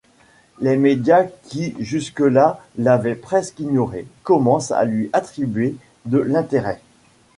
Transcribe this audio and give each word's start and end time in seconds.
Les 0.61 0.77
médias 0.77 1.25
qui, 1.43 1.75
jusque-là 1.77 2.59
l'avaient 2.75 3.13
presque 3.13 3.59
ignoré, 3.59 4.07
commencent 4.23 4.71
à 4.71 4.83
lui 4.83 5.11
attribuer 5.13 5.75
de 6.05 6.17
l'intérêt. 6.17 6.81